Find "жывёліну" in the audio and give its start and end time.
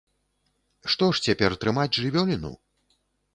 1.99-2.51